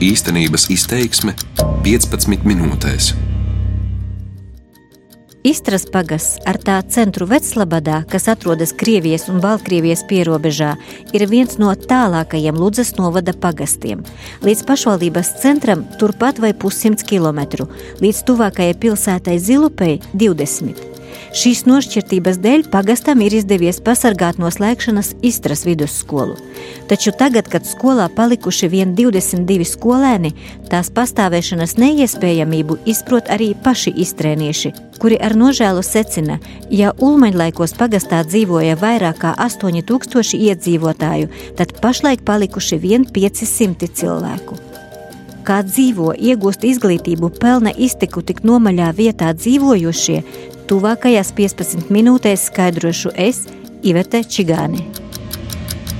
[0.00, 1.34] Īstenības izteiksme
[1.84, 3.10] 15 minūtēs.
[5.44, 10.70] Istras pagasts ar tā centru Veclabadā, kas atrodas Krievijas un Baltkrievijas pierobežā,
[11.12, 14.00] ir viens no tālākajiem Ludzas novada pagastiem.
[14.40, 17.68] Līdz pašvaldības centram turpat vai pussimts kilometru,
[18.00, 20.99] līdz tuvākajai pilsētai Zilupei 20.
[21.36, 26.36] Šīs nošķirtības dēļ pagastam ir izdevies pasargāt no slēgšanas Istras vidusskolu.
[26.90, 30.32] Taču tagad, kad skolā palikuši vien 22 skolēni,
[30.70, 38.78] tās pastāvēšanas neiespējamību izprot arī paši istrēnieši, kuri ar nožēlu secina, ja Ulmaņlaikos pagastā dzīvoja
[38.80, 41.30] vairāk kā 8000 iedzīvotāju,
[41.60, 44.58] tad pašlaik palikuši vien 500 cilvēku
[45.50, 50.20] kā dzīvo, iegūst izglītību, pelna iztiku tik nomaļā vietā dzīvojošie,
[50.70, 53.40] Tuvākajās 15 minūtēs skaidrošu es,
[53.82, 54.84] Ivete Čigāne.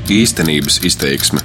[0.06, 1.42] Īstenības izteiksme.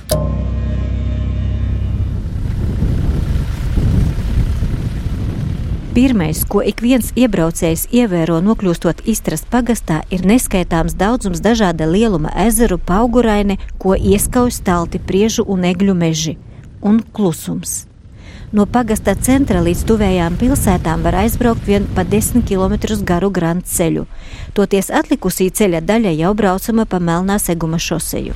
[5.95, 12.77] Pirmais, ko ik viens iebraucējs ievēro nokļūstot Istras pagastā, ir neskaitāms daudzums dažāda lieluma ezeru,
[12.77, 16.37] pauguraini, ko ieskauj stalti priežu un egļu meži,
[16.85, 17.87] un klusums.
[18.51, 24.05] No pagasta centra līdz tuvējām pilsētām var aizbraukt vien pa 10 km garu grandu ceļu.
[24.53, 28.35] Toties atlikusī ceļa daļa jau braucama pa Melnā seguma šoseju.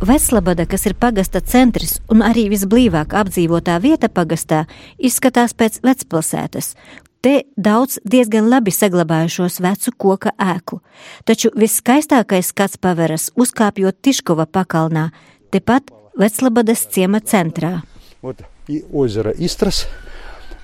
[0.00, 4.64] Veslabada, kas ir pagasta centrs un arī visblīvāk apdzīvotā vieta pagastā,
[4.96, 6.74] izskatās pēc vecpilsētas.
[7.20, 10.80] Te daudz diezgan labi saglabājušos vecu koka ēku,
[11.28, 15.10] taču viskaistākais skats paveras uzkāpjot Tiškova pakalnā,
[15.52, 17.82] tepat Veclabadas ciema centrā.
[18.21, 19.87] Вот и озеро Истрас,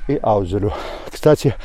[0.07, 0.73] и Аузелю.
[1.09, 1.55] Кстати,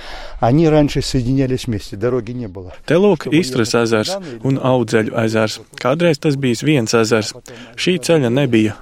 [0.41, 2.75] они раньше соединялись вместе, дороги не было.
[2.87, 4.13] Te lūk, Istras ezers
[4.45, 5.61] un Audzeļu ezers.
[5.81, 7.33] Kādreiz tas bija viens ezers.
[7.77, 8.77] Šī ceļa nebija.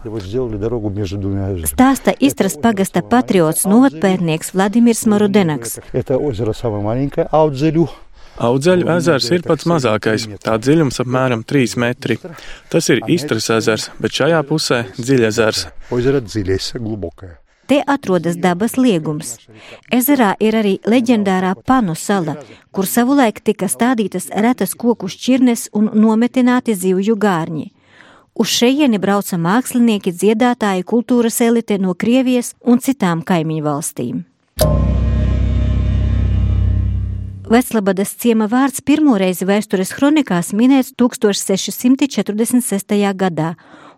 [1.71, 5.79] Stāsta Istras pagasta patriots novadpērnieks Vladimirs Marudenaks.
[5.93, 7.89] Это озеро самое маленькое, Аудзелю.
[8.40, 12.16] Audzeļu ezers ir pats mazākais, tā dziļums apmēram 3 metri.
[12.72, 15.66] Tas ir Istras ezers, bet šajā pusē dziļezers.
[17.70, 19.36] Te atrodas dabas liegums.
[19.94, 22.38] Ezerā ir arī leģendārā Panu sala,
[22.72, 27.68] kur savulaik tika stādītas retas koku šķirnes un nometināti zivju gārņi.
[28.40, 34.24] Uz šejieni brauca mākslinieki, dziedātāji, kultūras elite no Krievijas un citām kaimiņu valstīm.
[37.50, 42.94] Veslabadas ciema vārds pirmoreiz vēstures kronikās minēts 1646.
[43.18, 43.56] gadā,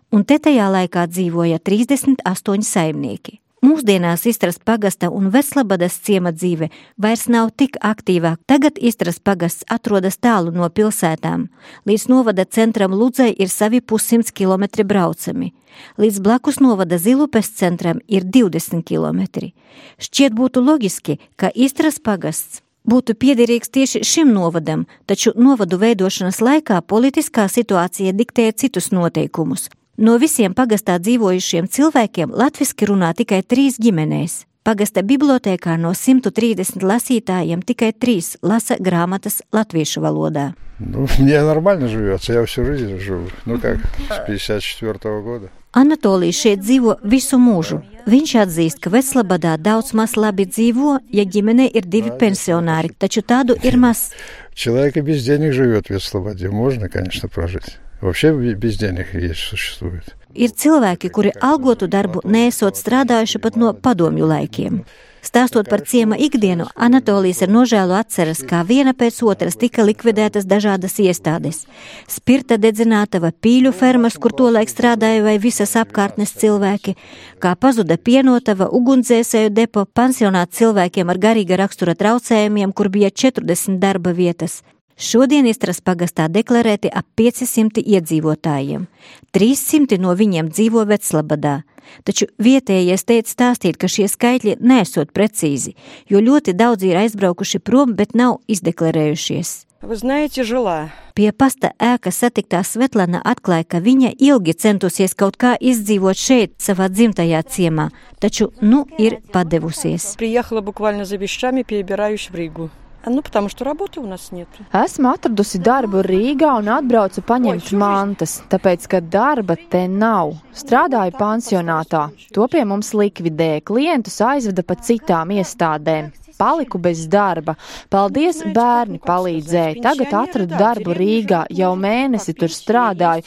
[0.08, 3.36] un te tajā laikā dzīvoja 38 saimnieki.
[3.60, 8.40] Mūsdienās Istras pagasta un Veslabadas ciema dzīve vairs nav tik aktīvā.
[8.48, 11.50] Tagad Istras pagasts atrodas tālu no pilsētām.
[11.84, 15.52] Līdz novada centram Ludzai ir savi pussimts kilometri braucami.
[16.00, 19.52] Līdz blakus novada Zilupes centram ir 20 km.
[20.00, 26.81] Šķiet būtu loģiski, ka Istras pagasts būtu piederīgs tieši šim novadam, taču novadu veidošanas laikā
[26.81, 29.69] politiskā situācija diktēja citus noteikumus.
[29.97, 34.43] No visiem pagastā dzīvojušiem cilvēkiem latviski runā tikai trīs ģimenēs.
[34.67, 40.51] Pagasta bibliotēkā no 130 lasītājiem tikai trīs lasa grāmatas latviešu valodā.
[40.79, 43.29] Nu, мне нормально живется, я всю жизнь живу.
[43.45, 43.77] Ну как,
[44.09, 45.49] с 54 -го года.
[45.77, 47.81] Anatolijs šeit dzīvo visu mūžu.
[48.07, 53.57] Viņš atzīst, ka Veslabadā daudz maz labi dzīvo, ja ģimenē ir divi pensionāri, taču tādu
[53.63, 54.11] ir maz.
[54.55, 56.49] Человек и без денег живет в Веслободе.
[56.49, 57.77] Можно, конечно, прожить.
[58.01, 60.15] Вообще без денег есть существует.
[60.37, 64.83] Ir cilvēki, kuri algotu darbu nesot strādājuši pat no padomju laikiem.
[65.22, 70.98] Stāstot par ciema ikdienu, Anatolijas ar nožēlu atceras, kā viena pēc otras tika likvidētas dažādas
[70.98, 71.62] iestādes.
[72.10, 76.96] Spirta dedzinātava, pīļu fermas, kur tolaik strādāja vai visas apkārtnes cilvēki,
[77.38, 84.10] kā pazuda pienotava, ugunsdzēsēju depo, pansionāts cilvēkiem ar garīga rakstura traucējumiem, kur bija 40 darba
[84.10, 84.64] vietas.
[84.97, 88.87] Šodien Istras pagastā deklarēti ap 500 iedzīvotājiem.
[89.29, 91.59] 300 no viņiem dzīvo Veclabadā.
[92.03, 95.75] Taču vietējie steidz stāstīt, ka šie skaitļi nesot precīzi,
[96.09, 99.67] jo ļoti daudzi ir aizbraukuši prom, bet nav izdeklarējušies.
[99.81, 100.89] Вы знаете, жила.
[101.13, 106.89] Pie pasta ēkas satiktā Svetlana atklāja, ka viņa ilgi centusies kaut kā izdzīvot šeit, savā
[106.89, 110.17] dzimtajā ciemā, taču nu ir padevusies.
[110.17, 112.71] Приехала буквально за вещами, перебираюсь в Ригу.
[113.09, 114.47] Nu, потому что работы у нас нет.
[114.73, 120.33] Esmu atradusi darbu Rīgā un atbraucu paņemt mantas, tāpēc, ka darba te nav.
[120.51, 122.09] Strādāju pansionātā.
[122.35, 123.63] To pie mums likvidēja.
[123.63, 126.11] Klientus aizveda pa citām iestādēm.
[126.38, 127.54] paliku bez darba.
[127.92, 129.80] Paldies, bērni palīdzēja.
[129.84, 133.26] Tagad atradu darbu Rīgā, jau mēnesi tur strādāju.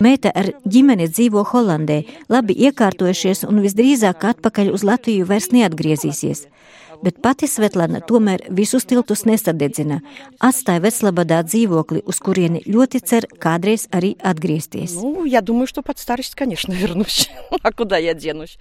[0.00, 6.46] Meita ar ģimeni dzīvo Holandē, labi iekārtojušies un visdrīzāk atpakaļ uz Latviju vairs neatgriezīsies
[7.03, 10.01] Bet pati Svetlana tomēr visus tiltus nesadedzina.
[10.39, 14.95] Atstāja Veclabadā dzīvokli, uz kurieni ļoti cer kādreiz arī atgriezties.
[14.95, 17.29] Ну, я думаю, что под старость, конечно, вернусь.
[17.61, 18.57] А куда я денусь?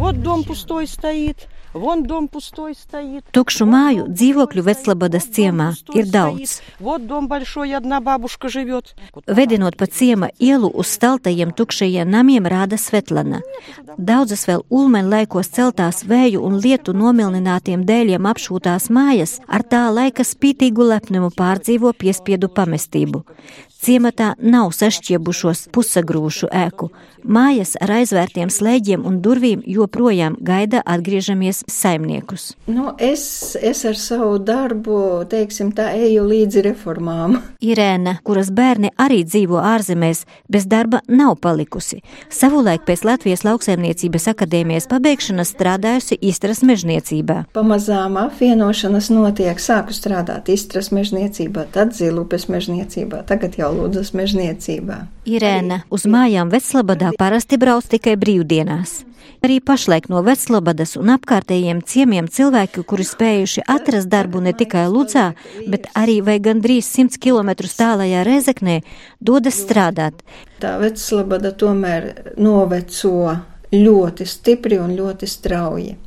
[0.00, 3.24] Вот дом пустой стоит, вон дом пустой стоит.
[3.32, 6.60] Tukšu māju dzīvokļu Veclabadas ciemā ir daudz.
[6.78, 8.94] Вот дом большой, одна бабушка живет.
[9.26, 13.40] Vedinot pa ciema ielu uz staltajiem tukšajiem namiem rāda Svetlana.
[13.96, 20.28] Daudzas vēl ulmeņa laikos celtās vēju un lietu nomilninātiem dēļiem apšūtās mājas ar tā laika
[20.28, 23.24] spītīgu lepnumu pārdzīvo piespiedu pamestību.
[23.81, 26.91] Ciematā nav sašķiebušos pusagrūšu ēku.
[27.21, 32.51] Mājas ar aizvērtiem slēģiem un durvīm joprojām gaida atgriežamies saimniekus.
[32.69, 34.97] Nu, es, es ar savu darbu,
[35.29, 37.39] teiksim, tā eju līdzi reformām.
[37.61, 42.03] Irēna, kuras bērni arī dzīvo ārzemēs, bez darba nav palikusi.
[42.29, 47.39] Savulaik pēc Latvijas lauksaimniecības akadēmijas pabeigšanas strādājusi Istras mežniecībā.
[47.57, 55.05] Pamazām apvienošanas notiek, sāku strādāt Istras mežniecībā, tad Zilupes mežniecībā, tagad jau Lūdzas mežniecībā.
[55.29, 59.01] Irēna uz mājām Veclabadā parasti brauc tikai brīvdienās.
[59.41, 65.31] Arī pašlaik no Veclabadas un apkārtējiem ciemiem cilvēki, kuri spējuši atrast darbu ne tikai Ludzā,
[65.65, 68.81] bet arī vai gandrīz 100 km tālajā Rezeknē,
[69.17, 70.21] dodas strādāt.
[70.61, 73.33] Tā Veclabada tomēr noveco
[73.73, 75.97] ļoti stipri un ļoti strauji.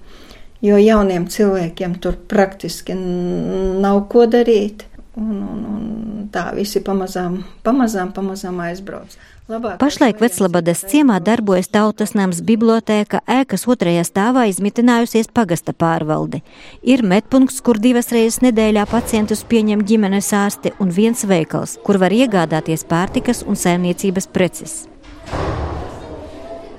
[0.65, 4.87] Jo jauniem cilvēkiem tur praktiski nav ko darīt.
[5.15, 9.13] Un, un, un tā visi pamazām, pamazām, pamazām aizbrauc.
[9.45, 16.41] Labāk Pašlaik Veclabadas ciemā darbojas tautas nams bibliotēka, ēkas otrajā stāvā izmitinājusies pagasta pārvalde.
[16.83, 22.17] Ir medpunkts, kur divas reizes nedēļā pacientus pieņem ģimenes ārsti un viens veikals, kur var
[22.17, 24.79] iegādāties pārtikas un saimniecības preces.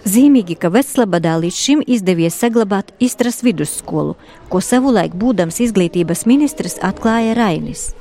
[0.06, 4.18] Zīmīgi, ka Veclabadā līdz šim izdevies saglabāt Istras vidusskolu,
[4.50, 7.94] ko savulaik būdams izglītības ministrs atklāja Rainis.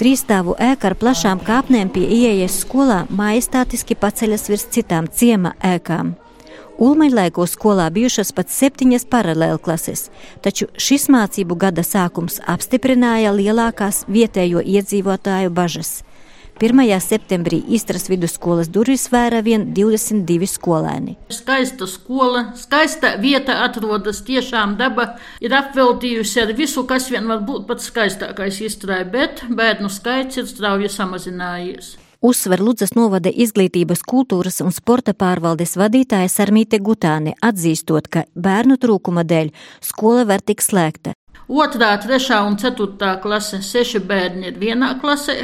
[0.00, 6.14] Trīsstāvu ēka ar plašām kāpnēm pie ieejas skolā majestātiski paceļas virs citām ciema ēkām.
[6.82, 10.06] Ulmaņlaikos skolā bijušas pat septiņas paralēlklases,
[10.42, 16.00] taču šis mācību gada sākums apstiprināja lielākās vietējo iedzīvotāju bažas.
[16.60, 17.00] 1.
[17.00, 21.16] septembrī Istras vidusskolas durvis vēra vien 22 skolēni.
[21.32, 27.66] Skaista skola, skaista vieta atrodas tiešām daba ir apveltījusi ar visu, kas vien var būt
[27.70, 31.96] pats skaistākais izstrādājums, bet bērnu skaits ir strauji samazinājies.
[32.22, 39.24] Uzsver Ludzas novada izglītības, kultūras un sporta pārvaldes vadītāja Sarmīte Gutāne, atzīstot, ka bērnu trūkuma
[39.26, 39.50] dēļ
[39.82, 41.16] skola var tik slēgta.
[41.50, 45.34] Otrā, trešā un ceturtā klase- seši bērni ir vienā klasē,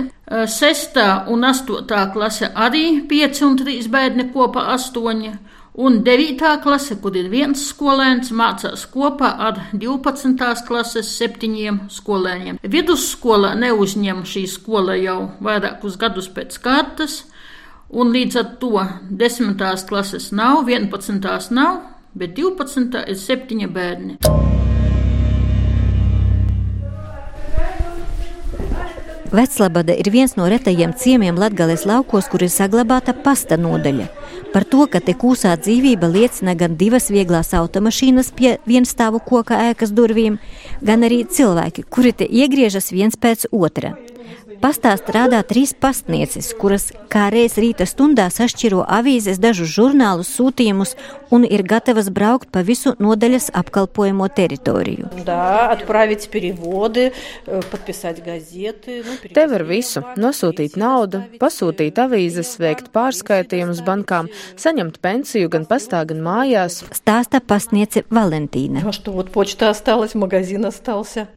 [0.47, 5.33] sestā un astotā klase arī pieci un trīs bērni kopā astoņi.
[5.79, 6.59] Un 9.
[6.63, 10.65] klase, kur ir viens skolēns, mācās kopā ar 12.
[10.67, 12.59] klases septiņiem skolēniem.
[12.67, 17.21] Vidusskola neuzņem šī skola jau vairākus gadus pēc kārtas,
[17.95, 18.83] un līdz ar to
[19.23, 19.55] 10.
[19.87, 21.55] klases nav, 11.
[21.55, 21.79] nav,
[22.11, 22.99] bet 12.
[23.07, 24.19] ir septiņi bērni.
[29.31, 34.18] Veclabada ir viens no retajiem ciemiem Latgales laukos, kur ir saglabāta pasta nodaļa.
[34.53, 39.93] Par to, ka te kūsā dzīvība liecina gan divas vieglās automašīnas pie vienstāvu koka ēkas
[39.93, 40.39] durvīm,
[40.81, 43.93] gan arī cilvēki, kuri te iegriežas viens pēc otra.
[44.63, 50.95] Pastā strādā trīs pastnieces, kuras kā reiz rīta stundā sašķiro avīzes, dažus žurnālus, sūtījumus
[51.31, 55.11] un ir gatavas braukt pa visu nodaļas apkalpojamo teritoriju.
[59.35, 66.19] Te var visu- nosūtīt naudu, pasūtīt avīzes, veikt pārskaitījumus bankām, saņemt pensiju gan pastā, gan
[66.25, 66.83] mājās.
[66.99, 68.83] Stāsta pastniece Valentīna.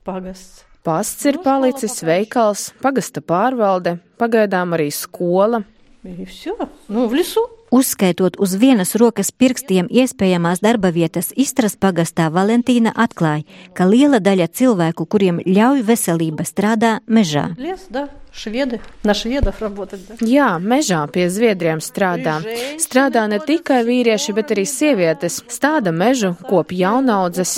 [0.04, 0.71] Pagas.
[0.81, 0.81] что, вот почта осталась, магазин остался, погас.
[0.87, 5.65] Pasts ir palicis, veikals, pagasta pārvalde, pagaidām arī skola.
[6.05, 6.57] И все.
[6.89, 7.41] Ну, в лесу.
[7.71, 13.43] Uzskaitot uz vienas rokas pirkstiem iespējamās darba vietas Istras pagastā, Valentīna atklāja,
[13.75, 17.57] ka liela daļa cilvēku, kuriem ļauj veselība, strādā mežā.
[17.59, 18.09] Лес, да.
[18.37, 18.81] Шведы.
[19.03, 20.15] На шведов работать, да.
[20.21, 22.39] Jā, mežā pie zviedriem strādā.
[22.79, 25.41] Strādā ne tikai vīrieši, bet arī sievietes.
[25.49, 27.57] Stāda mežu, kop jaunaudzes.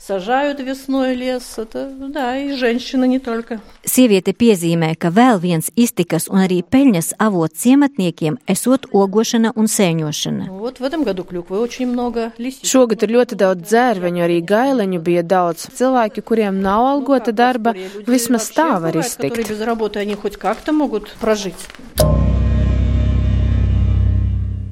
[0.00, 1.58] Ходы делают и сажают весной лес.
[1.58, 3.60] Это, да, и женщины не только.
[3.84, 10.48] Sieviete piezīmē, ka vēl viens iztikas un arī peļņas avots ciematniekiem esot ogošana un sēņošana.
[10.50, 12.32] Вот в этом году клюквы очень много.
[12.38, 12.66] Лисичек.
[12.66, 15.68] Šogad ir ļoti daudz dzērveņu, arī gaileņu bija daudz.
[15.74, 17.74] Cilvēki, kuriem nav algota darba,
[18.06, 19.50] vismaz tā var Бывает, которые iztikt.
[19.50, 21.56] без работы, они хоть как-то могут прожить.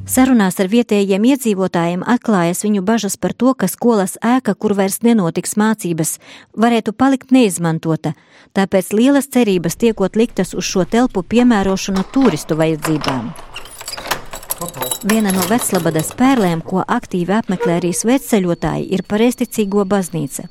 [0.10, 5.54] Sarunās ar vietējiem iedzīvotājiem atklājas viņu bažas par to, ka skolas ēka, kur vairs nenotiks
[5.54, 6.16] mācības,
[6.58, 8.16] varētu palikt neizmantota,
[8.58, 13.30] tāpēc lielas cerības tiekot liktas uz šo telpu piemērošanu turistu vajadzībām.
[15.06, 20.50] Viena no Veclabadas pērlēm, ko aktīvi apmeklē arī sveceļotāji, ir pareizticīgo baznīca.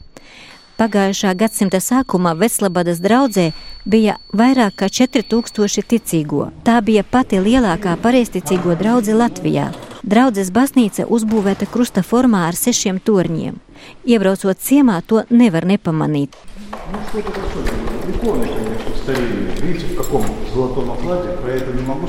[0.79, 3.49] Pagājušā gadsimta sākumā Veslabadas draudzē
[3.83, 6.45] bija vairāk kā 4000 ticīgo.
[6.63, 9.73] Tā bija pati lielākā pareizticīgo draudze Latvijā.
[10.07, 13.59] Draudzes baznīca uzbūvēta krusta formā ar sešiem torņiem.
[14.07, 16.39] Iebraucot ciemā, to nevar nepamanīt.
[18.23, 18.78] Nu,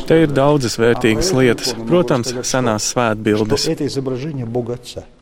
[0.10, 1.72] Te ir daudzas vērtīgas lietas.
[1.88, 3.68] Protams, senās svētbildes.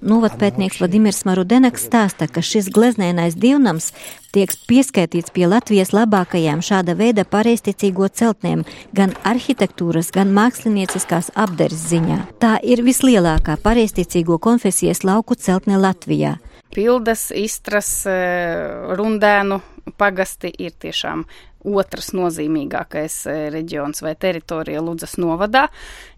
[0.01, 3.91] Novatpētnieks nu, Vladimirs Marudenaks stāsta, ka šis gleznēnais divnams
[4.33, 8.65] tiek pieskaitīts pie Latvijas labākajām šāda veida pareizticīgo celtnēm,
[8.97, 12.23] gan arhitektūras, gan mākslinieckās apdares ziņā.
[12.41, 16.39] Tā ir vislielākā pareizticīgo konfesijas lauku celtne Latvijā.
[16.73, 19.61] Pildas, istras, eh, rundēnu
[19.97, 21.25] pagasti ir tiešām
[21.67, 25.67] otrs nozīmīgākais eh, reģions vai teritorija Ludzas novadā,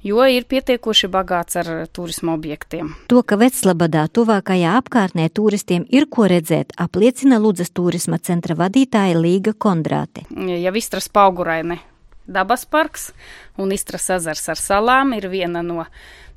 [0.06, 2.94] jo ir pietiekoši bagāts ar turismu objektiem.
[3.12, 9.56] To, ka Veclabadā tuvākajā apkārtnē turistiem ir ko redzēt, apliecina Ludzas turisma centra vadītāja Līga
[9.58, 10.28] Kondrāte.
[10.36, 11.82] Ja Istras pauguraine
[12.30, 13.10] dabas parks
[13.58, 15.86] un Istras ezers ar salām ir viena no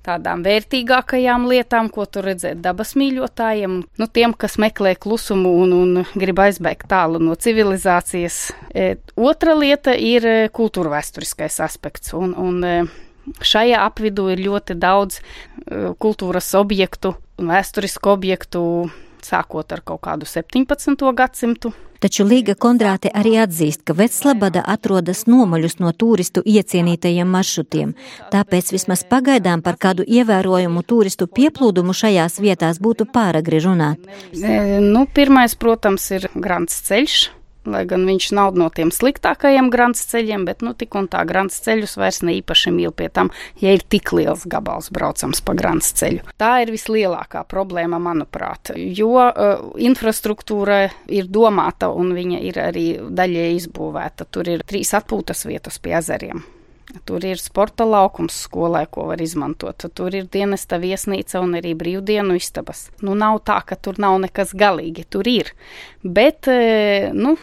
[0.06, 6.04] tādām vērtīgākajām lietām, ko tur redzēt dabas mīļotājiem, nu, tiem, kas meklē klusumu un, un
[6.18, 8.42] grib aizbēgt tālu no civilizācijas.
[8.74, 12.14] E, otra lieta ir e, kultūra vēsturiskais aspekts.
[12.18, 17.12] Un, un, e, Šajā apvidū ir ļoti daudz e, kultūras objektu
[17.48, 18.62] vēsturisku objektu,
[19.24, 21.12] sākot ar kaut kādu 17.
[21.16, 21.72] gadsimtu.
[22.02, 27.92] Taču Līga Kondrāte arī atzīst, ka Veclabada atrodas nomaļus no turistu iecienītajiem maršrutiem,
[28.32, 34.02] tāpēc vismaz pagaidām par kādu ievērojumu turistu pieplūdumu šajās vietās būtu pāragri runāt.
[34.34, 37.20] Nu, pirmais, protams, ir grants ceļš.
[37.68, 41.60] Lai gan viņš nav no tiem sliktākajiem grants ceļiem, bet nu tik un tā grants
[41.62, 43.30] ceļus vairs ne īpaši mīl pie tam,
[43.62, 46.24] ja ir tik liels gabals braucams pa grants ceļu.
[46.42, 53.52] Tā ir vislielākā problēma, manuprāt, jo uh, infrastruktūra ir domāta un viņa ir arī daļai
[53.60, 54.26] izbūvēta.
[54.32, 56.42] Tur ir trīs atpūtas vietas pie ezeriem.
[57.04, 59.86] Tur ir sporta laukums skolai, ko var izmantot.
[59.96, 62.86] Tur ir dienesta viesnīca un arī brīvdienu istabas.
[63.00, 65.06] Nu, nav tā, ka tur nav nekas galīgi.
[65.08, 65.52] Tur ir.
[66.02, 67.36] Bet, eh, nu,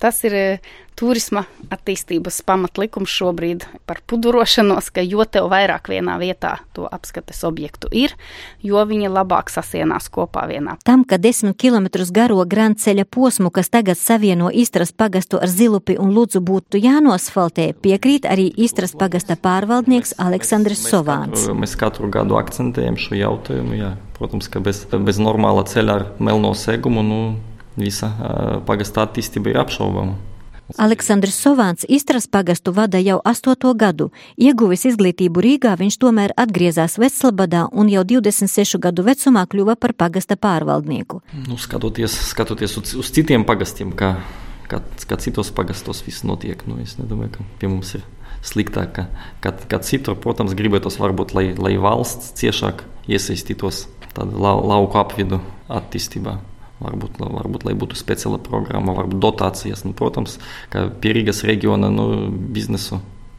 [0.00, 6.86] tas ir eh, turisma attīstības pamatlikums šobrīd par pudurošanos, ka jo vairāk vienā vietā to
[6.86, 8.14] apskates objektu ir,
[8.62, 10.76] jo viņi labāk sasienās kopā vienā.
[10.84, 16.12] Tam, ka desmit km garo grandceļa posmu, kas tagad savieno Istras pagastu ar Zilupi un
[16.14, 21.48] Ludzu būtu jānosfaltē, piekrīt arī Istras pagasta pārvaldnieks Aleksandrs Sovāns.
[21.54, 23.74] Mēs katru gadu akcentējam šo jautājumu.
[23.78, 23.94] Jā.
[24.14, 27.18] Protams, ka bez, bez normāla ceļa ar melno segumu nu,
[27.76, 28.12] visa
[28.66, 30.16] pagasta attīstība ir apšaubāma.
[30.80, 34.08] Aleksandrs Sovāns Istras pagastu vada jau astoto gadu.
[34.40, 40.38] Ieguvis izglītību Rīgā, viņš tomēr atgriezās Veclabadā un jau 26 gadu vecumā kļuva par pagasta
[40.40, 41.20] pārvaldnieku.
[41.50, 44.14] Nu, skatoties, skatoties uz, uz citiem pagastiem, kā,
[44.70, 48.08] kā, kā citos pagastos viss notiek, nu, es nedomāju, ka pie mums ir
[48.44, 49.06] sliktāk, kā,
[49.44, 50.16] kā, kā citur.
[50.16, 53.84] Protams, gribētos varbūt, lai, lai valsts ciešāk iesaistītos
[54.16, 56.38] tādu lau, lauku apvidu attīstībā.
[56.82, 59.84] Varbūt, varbūt, lai būtu speciāla programma, varbūt dotācijas.
[59.86, 60.40] Nu, protams,
[60.74, 62.08] ka pie Rīgas reģiona nu,
[62.54, 62.98] biznesu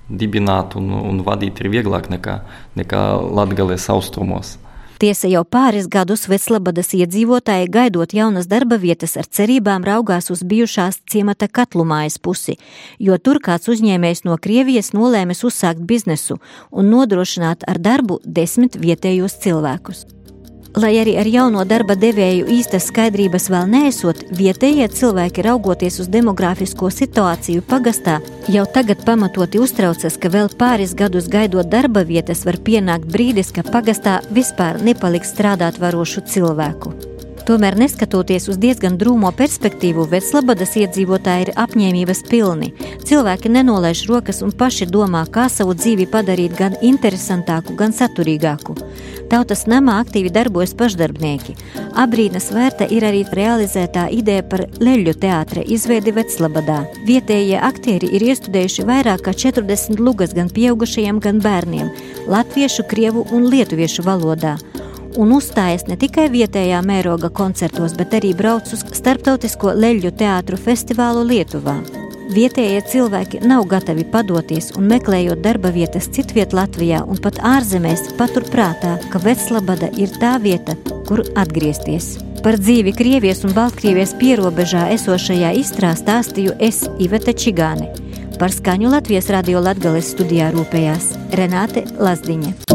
[0.09, 2.39] dibināt un, un vadīt ir vieglāk nekā,
[2.79, 3.01] nekā
[3.35, 4.55] Latgales austrumos.
[4.95, 11.01] Tiesa jau pāris gadus Veclabadas iedzīvotāji gaidot jaunas darba vietas ar cerībām raugās uz bijušās
[11.11, 12.55] ciemata katlumājas pusi,
[13.03, 16.39] jo tur kāds uzņēmējs no Krievijas nolēmis uzsākt biznesu
[16.71, 20.14] un nodrošināt ar darbu desmit vietējos cilvēkus.
[20.75, 26.89] Lai arī ar jauno darba devēju īstas skaidrības vēl neesot, vietējie cilvēki raugoties uz demogrāfisko
[26.91, 28.17] situāciju pagastā,
[28.51, 33.63] jau tagad pamatoti uztraucas, ka vēl pāris gadus gaidot darba vietas var pienākt brīdis, ka
[33.63, 37.14] pagastā vispār nepaliks strādāt varošu cilvēku.
[37.45, 42.71] Tomēr, neskatoties uz diezgan drūmo perspektīvu, Veclabadas iedzīvotāji ir apņēmības pilni.
[43.05, 48.73] Cilvēki nenolaiž rokas un paši domā, kā savu dzīvi padarīt gan interesantāku, gan saturīgāku.
[49.29, 51.53] Tautas namā aktīvi darbojas pašdarbnieki.
[52.01, 56.79] Abrīnas vērta ir arī realizētā ideja par leļu teātra izveidi Veclabadā.
[57.05, 61.93] Vietējie aktieri ir iestudējuši vairāk kā 40 lugas gan pieaugušajiem, gan bērniem-
[62.33, 64.57] latviešu, krievu un lietuviešu valodā
[65.17, 71.25] un uzstājas ne tikai vietējā mēroga koncertos, bet arī brauc uz starptautisko leļu teātru festivālu
[71.29, 71.77] Lietuvā.
[72.33, 78.95] Vietējie cilvēki nav gatavi padoties un meklējot darba vietas citviet Latvijā un pat ārzemēs paturprātā,
[79.13, 80.73] ka Veclabada ir tā vieta,
[81.05, 82.15] kur atgriezties.
[82.45, 87.91] Par dzīvi Krievijas un Baltkrievijas pierobežā esošajā izstrā stāstīju es Iveta Čigāne.
[88.39, 92.74] Par skaņu Latvijas radio Latgales studijā rūpējās Renāte Lazdiņa.